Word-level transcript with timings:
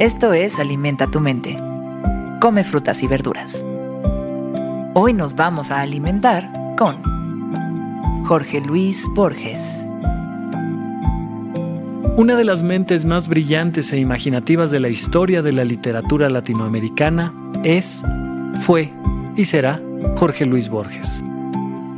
Esto 0.00 0.32
es 0.32 0.58
Alimenta 0.58 1.06
tu 1.06 1.20
mente. 1.20 1.56
Come 2.40 2.64
frutas 2.64 3.04
y 3.04 3.06
verduras. 3.06 3.64
Hoy 4.92 5.12
nos 5.12 5.36
vamos 5.36 5.70
a 5.70 5.82
alimentar 5.82 6.50
con 6.76 8.24
Jorge 8.24 8.60
Luis 8.60 9.06
Borges. 9.14 9.86
Una 12.16 12.34
de 12.34 12.42
las 12.42 12.64
mentes 12.64 13.04
más 13.04 13.28
brillantes 13.28 13.92
e 13.92 14.00
imaginativas 14.00 14.72
de 14.72 14.80
la 14.80 14.88
historia 14.88 15.42
de 15.42 15.52
la 15.52 15.64
literatura 15.64 16.28
latinoamericana 16.28 17.32
es, 17.62 18.02
fue 18.62 18.92
y 19.36 19.44
será 19.44 19.80
Jorge 20.16 20.44
Luis 20.44 20.68
Borges. 20.68 21.22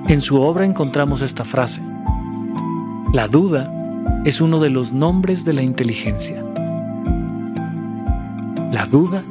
En 0.07 0.21
su 0.21 0.43
obra 0.43 0.67
encontramos 0.67 1.23
esta 1.23 1.47
frase. 1.47 1.81
La 3.15 3.27
duda 3.27 3.73
es 4.27 4.43
uno 4.43 4.61
de 4.61 4.69
los 4.69 4.93
nombres 4.93 5.47
de 5.47 5.55
la 5.55 5.63
inteligencia. 5.63 6.45
Duda 8.97 9.23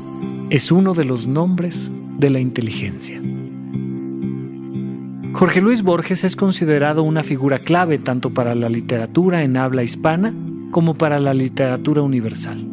es 0.52 0.72
uno 0.72 0.94
de 0.94 1.06
los 1.06 1.26
nombres 1.26 1.90
de 2.20 2.30
la 2.30 2.40
inteligencia. 2.40 3.20
Jorge 5.34 5.60
Luis 5.60 5.82
Borges 5.82 6.24
es 6.24 6.36
considerado 6.36 7.02
una 7.02 7.24
figura 7.24 7.58
clave 7.58 7.98
tanto 7.98 8.30
para 8.30 8.54
la 8.54 8.70
literatura 8.70 9.42
en 9.42 9.58
habla 9.58 9.82
hispana 9.82 10.36
como 10.70 10.94
para 10.94 11.18
la 11.18 11.34
literatura 11.34 12.04
universal. 12.04 12.64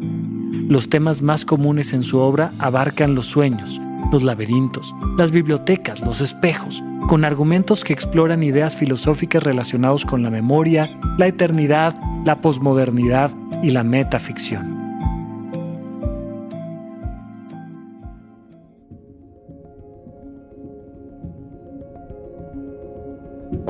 Los 0.68 0.90
temas 0.90 1.22
más 1.22 1.46
comunes 1.46 1.94
en 1.94 2.02
su 2.02 2.18
obra 2.18 2.52
abarcan 2.58 3.14
los 3.14 3.24
sueños, 3.24 3.80
los 4.12 4.22
laberintos, 4.22 4.94
las 5.16 5.30
bibliotecas, 5.30 6.02
los 6.02 6.20
espejos, 6.20 6.82
con 7.08 7.24
argumentos 7.24 7.84
que 7.84 7.94
exploran 7.94 8.42
ideas 8.42 8.76
filosóficas 8.76 9.42
relacionados 9.42 10.04
con 10.04 10.22
la 10.22 10.28
memoria, 10.28 10.90
la 11.16 11.26
eternidad, 11.26 11.98
la 12.26 12.42
posmodernidad 12.42 13.30
y 13.62 13.70
la 13.70 13.82
metaficción. 13.82 14.81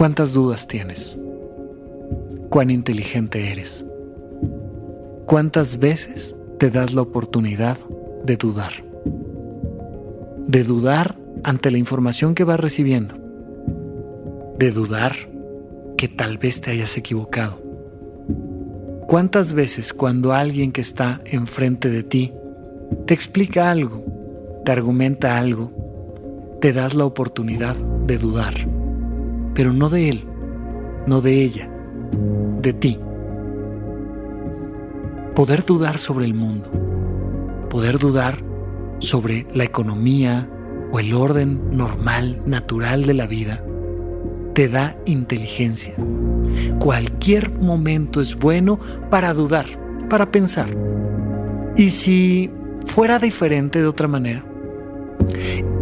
¿Cuántas 0.02 0.32
dudas 0.32 0.66
tienes? 0.66 1.16
¿Cuán 2.48 2.72
inteligente 2.72 3.52
eres? 3.52 3.86
¿Cuántas 5.26 5.78
veces 5.78 6.34
te 6.58 6.72
das 6.72 6.92
la 6.92 7.02
oportunidad 7.02 7.78
de 8.24 8.36
dudar? 8.36 8.72
De 10.48 10.64
dudar 10.64 11.16
ante 11.44 11.70
la 11.70 11.78
información 11.78 12.34
que 12.34 12.42
vas 12.42 12.58
recibiendo. 12.58 13.14
De 14.58 14.72
dudar 14.72 15.14
que 15.96 16.08
tal 16.08 16.36
vez 16.36 16.60
te 16.60 16.72
hayas 16.72 16.96
equivocado. 16.96 17.62
¿Cuántas 19.06 19.52
veces 19.52 19.92
cuando 19.92 20.32
alguien 20.32 20.72
que 20.72 20.80
está 20.80 21.20
enfrente 21.26 21.90
de 21.90 22.02
ti 22.02 22.32
te 23.06 23.14
explica 23.14 23.70
algo, 23.70 24.02
te 24.64 24.72
argumenta 24.72 25.38
algo, 25.38 26.58
te 26.60 26.72
das 26.72 26.94
la 26.94 27.04
oportunidad 27.04 27.76
de 27.76 28.18
dudar? 28.18 28.71
Pero 29.54 29.72
no 29.72 29.88
de 29.88 30.08
él, 30.08 30.24
no 31.06 31.20
de 31.20 31.42
ella, 31.42 31.68
de 32.60 32.72
ti. 32.72 32.98
Poder 35.34 35.64
dudar 35.64 35.98
sobre 35.98 36.24
el 36.24 36.34
mundo, 36.34 36.70
poder 37.70 37.98
dudar 37.98 38.38
sobre 38.98 39.46
la 39.54 39.64
economía 39.64 40.48
o 40.92 41.00
el 41.00 41.14
orden 41.14 41.76
normal, 41.76 42.42
natural 42.46 43.04
de 43.04 43.14
la 43.14 43.26
vida, 43.26 43.64
te 44.54 44.68
da 44.68 44.96
inteligencia. 45.06 45.94
Cualquier 46.78 47.50
momento 47.50 48.20
es 48.20 48.36
bueno 48.36 48.78
para 49.10 49.32
dudar, 49.32 49.66
para 50.08 50.30
pensar. 50.30 50.68
¿Y 51.76 51.90
si 51.90 52.50
fuera 52.86 53.18
diferente 53.18 53.80
de 53.80 53.86
otra 53.86 54.08
manera? 54.08 54.44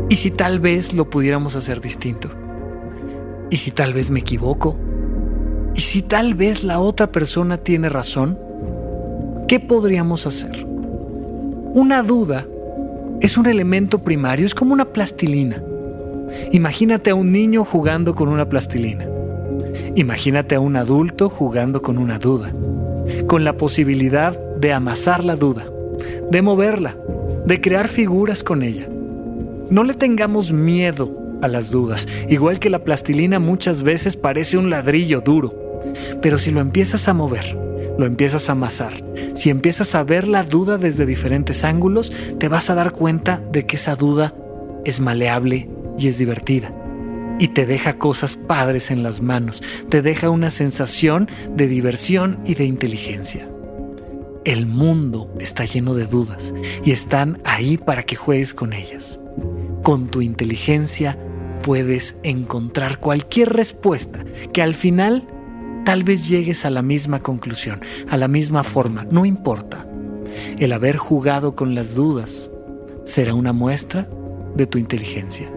¿Y 0.08 0.16
si 0.16 0.30
tal 0.30 0.60
vez 0.60 0.94
lo 0.94 1.10
pudiéramos 1.10 1.56
hacer 1.56 1.80
distinto? 1.80 2.30
¿Y 3.50 3.56
si 3.56 3.72
tal 3.72 3.92
vez 3.92 4.12
me 4.12 4.20
equivoco? 4.20 4.76
¿Y 5.74 5.80
si 5.80 6.02
tal 6.02 6.34
vez 6.34 6.62
la 6.62 6.78
otra 6.78 7.10
persona 7.10 7.58
tiene 7.58 7.88
razón? 7.88 8.38
¿Qué 9.48 9.58
podríamos 9.58 10.24
hacer? 10.26 10.64
Una 11.74 12.02
duda 12.04 12.46
es 13.20 13.36
un 13.36 13.46
elemento 13.46 13.98
primario, 14.04 14.46
es 14.46 14.54
como 14.54 14.72
una 14.72 14.84
plastilina. 14.84 15.62
Imagínate 16.52 17.10
a 17.10 17.16
un 17.16 17.32
niño 17.32 17.64
jugando 17.64 18.14
con 18.14 18.28
una 18.28 18.48
plastilina. 18.48 19.06
Imagínate 19.96 20.54
a 20.54 20.60
un 20.60 20.76
adulto 20.76 21.28
jugando 21.28 21.82
con 21.82 21.98
una 21.98 22.18
duda, 22.18 22.52
con 23.26 23.42
la 23.42 23.56
posibilidad 23.56 24.38
de 24.56 24.72
amasar 24.72 25.24
la 25.24 25.34
duda, 25.34 25.66
de 26.30 26.42
moverla, 26.42 26.96
de 27.46 27.60
crear 27.60 27.88
figuras 27.88 28.44
con 28.44 28.62
ella. 28.62 28.88
No 29.70 29.82
le 29.82 29.94
tengamos 29.94 30.52
miedo 30.52 31.20
a 31.42 31.48
las 31.48 31.70
dudas. 31.70 32.06
Igual 32.28 32.58
que 32.58 32.70
la 32.70 32.84
plastilina 32.84 33.38
muchas 33.38 33.82
veces 33.82 34.16
parece 34.16 34.58
un 34.58 34.70
ladrillo 34.70 35.20
duro. 35.20 35.54
Pero 36.22 36.38
si 36.38 36.50
lo 36.50 36.60
empiezas 36.60 37.08
a 37.08 37.14
mover, 37.14 37.56
lo 37.98 38.06
empiezas 38.06 38.48
a 38.48 38.52
amasar, 38.52 39.04
si 39.34 39.50
empiezas 39.50 39.94
a 39.94 40.04
ver 40.04 40.26
la 40.26 40.42
duda 40.42 40.78
desde 40.78 41.06
diferentes 41.06 41.64
ángulos, 41.64 42.12
te 42.38 42.48
vas 42.48 42.70
a 42.70 42.74
dar 42.74 42.92
cuenta 42.92 43.42
de 43.52 43.66
que 43.66 43.76
esa 43.76 43.96
duda 43.96 44.34
es 44.84 45.00
maleable 45.00 45.68
y 45.98 46.08
es 46.08 46.18
divertida. 46.18 46.74
Y 47.38 47.48
te 47.48 47.66
deja 47.66 47.98
cosas 47.98 48.36
padres 48.36 48.90
en 48.90 49.02
las 49.02 49.20
manos, 49.20 49.62
te 49.88 50.02
deja 50.02 50.30
una 50.30 50.50
sensación 50.50 51.28
de 51.54 51.68
diversión 51.68 52.40
y 52.44 52.54
de 52.54 52.64
inteligencia. 52.64 53.48
El 54.44 54.66
mundo 54.66 55.30
está 55.38 55.64
lleno 55.64 55.94
de 55.94 56.06
dudas 56.06 56.54
y 56.82 56.92
están 56.92 57.40
ahí 57.44 57.76
para 57.76 58.02
que 58.02 58.16
juegues 58.16 58.54
con 58.54 58.72
ellas. 58.72 59.20
Con 59.82 60.08
tu 60.08 60.22
inteligencia 60.22 61.18
puedes 61.62 62.16
encontrar 62.22 63.00
cualquier 63.00 63.52
respuesta 63.52 64.24
que 64.52 64.62
al 64.62 64.74
final 64.74 65.26
tal 65.84 66.04
vez 66.04 66.28
llegues 66.28 66.64
a 66.64 66.70
la 66.70 66.82
misma 66.82 67.20
conclusión, 67.20 67.80
a 68.08 68.16
la 68.16 68.28
misma 68.28 68.62
forma, 68.62 69.06
no 69.10 69.24
importa. 69.24 69.86
El 70.58 70.72
haber 70.72 70.96
jugado 70.96 71.54
con 71.54 71.74
las 71.74 71.94
dudas 71.94 72.50
será 73.04 73.34
una 73.34 73.52
muestra 73.52 74.08
de 74.54 74.66
tu 74.66 74.78
inteligencia. 74.78 75.50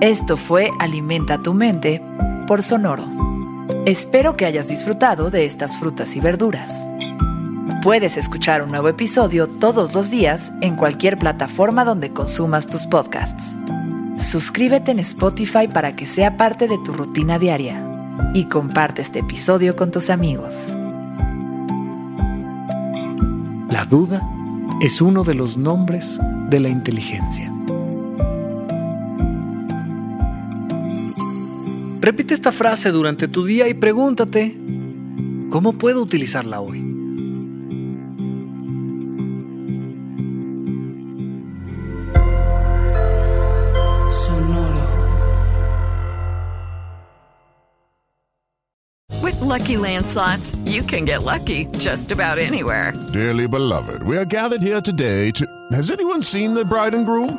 Esto 0.00 0.38
fue 0.38 0.70
Alimenta 0.78 1.42
tu 1.42 1.52
mente 1.52 2.00
por 2.46 2.62
Sonoro. 2.62 3.19
Espero 3.86 4.36
que 4.36 4.44
hayas 4.44 4.68
disfrutado 4.68 5.30
de 5.30 5.46
estas 5.46 5.78
frutas 5.78 6.14
y 6.14 6.20
verduras. 6.20 6.86
Puedes 7.82 8.18
escuchar 8.18 8.62
un 8.62 8.70
nuevo 8.70 8.88
episodio 8.88 9.48
todos 9.48 9.94
los 9.94 10.10
días 10.10 10.52
en 10.60 10.76
cualquier 10.76 11.18
plataforma 11.18 11.86
donde 11.86 12.12
consumas 12.12 12.66
tus 12.66 12.86
podcasts. 12.86 13.56
Suscríbete 14.16 14.90
en 14.90 14.98
Spotify 14.98 15.66
para 15.66 15.96
que 15.96 16.04
sea 16.04 16.36
parte 16.36 16.68
de 16.68 16.76
tu 16.76 16.92
rutina 16.92 17.38
diaria 17.38 17.82
y 18.34 18.44
comparte 18.44 19.00
este 19.00 19.20
episodio 19.20 19.74
con 19.76 19.90
tus 19.90 20.10
amigos. 20.10 20.76
La 23.70 23.86
duda 23.88 24.20
es 24.82 25.00
uno 25.00 25.24
de 25.24 25.34
los 25.34 25.56
nombres 25.56 26.20
de 26.50 26.60
la 26.60 26.68
inteligencia. 26.68 27.50
Repite 32.00 32.32
esta 32.32 32.50
frase 32.50 32.92
durante 32.92 33.28
tu 33.28 33.44
día 33.44 33.68
y 33.68 33.74
pregúntate, 33.74 34.56
¿cómo 35.50 35.74
puedo 35.74 36.00
utilizarla 36.00 36.60
hoy? 36.60 36.80
Sonoro. 44.08 44.80
With 49.22 49.38
lucky 49.42 49.76
landslots, 49.76 50.56
you 50.64 50.82
can 50.82 51.04
get 51.04 51.22
lucky 51.22 51.66
just 51.78 52.12
about 52.12 52.38
anywhere. 52.38 52.94
Dearly 53.12 53.46
beloved, 53.46 54.02
we 54.04 54.16
are 54.16 54.24
gathered 54.24 54.62
here 54.62 54.80
today 54.80 55.30
to. 55.32 55.44
Has 55.72 55.90
anyone 55.90 56.22
seen 56.22 56.54
the 56.54 56.64
bride 56.64 56.94
and 56.94 57.04
groom? 57.04 57.38